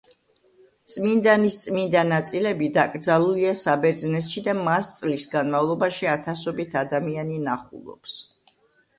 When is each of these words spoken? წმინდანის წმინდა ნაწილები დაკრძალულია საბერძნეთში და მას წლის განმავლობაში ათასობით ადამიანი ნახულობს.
წმინდანის 0.91 1.57
წმინდა 1.63 1.99
ნაწილები 2.11 2.69
დაკრძალულია 2.77 3.51
საბერძნეთში 3.63 4.43
და 4.47 4.55
მას 4.69 4.89
წლის 5.01 5.25
განმავლობაში 5.35 6.09
ათასობით 6.15 6.79
ადამიანი 6.81 7.37
ნახულობს. 7.51 8.17